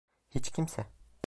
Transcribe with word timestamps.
Hiç 0.29 0.49
kimse. 0.51 0.87